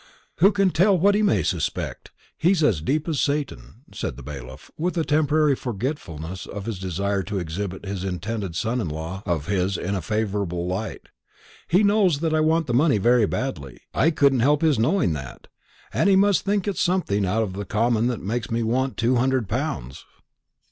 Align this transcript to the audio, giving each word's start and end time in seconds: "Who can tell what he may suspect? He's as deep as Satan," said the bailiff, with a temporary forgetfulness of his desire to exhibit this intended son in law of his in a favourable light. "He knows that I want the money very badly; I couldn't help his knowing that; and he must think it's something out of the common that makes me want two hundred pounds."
"Who 0.37 0.51
can 0.51 0.71
tell 0.71 0.97
what 0.97 1.13
he 1.13 1.21
may 1.21 1.43
suspect? 1.43 2.09
He's 2.35 2.63
as 2.63 2.81
deep 2.81 3.07
as 3.07 3.21
Satan," 3.21 3.83
said 3.93 4.17
the 4.17 4.23
bailiff, 4.23 4.71
with 4.75 4.97
a 4.97 5.03
temporary 5.03 5.55
forgetfulness 5.55 6.47
of 6.47 6.65
his 6.65 6.79
desire 6.79 7.21
to 7.21 7.37
exhibit 7.37 7.83
this 7.83 8.03
intended 8.03 8.55
son 8.55 8.81
in 8.81 8.89
law 8.89 9.21
of 9.27 9.45
his 9.45 9.77
in 9.77 9.93
a 9.93 10.01
favourable 10.01 10.65
light. 10.65 11.09
"He 11.67 11.83
knows 11.83 12.19
that 12.21 12.33
I 12.33 12.39
want 12.39 12.65
the 12.65 12.73
money 12.73 12.97
very 12.97 13.27
badly; 13.27 13.81
I 13.93 14.09
couldn't 14.09 14.39
help 14.39 14.63
his 14.63 14.79
knowing 14.79 15.13
that; 15.13 15.45
and 15.93 16.09
he 16.09 16.15
must 16.15 16.45
think 16.45 16.67
it's 16.67 16.81
something 16.81 17.23
out 17.23 17.43
of 17.43 17.53
the 17.53 17.63
common 17.63 18.07
that 18.07 18.23
makes 18.23 18.49
me 18.49 18.63
want 18.63 18.97
two 18.97 19.17
hundred 19.17 19.47
pounds." 19.47 20.03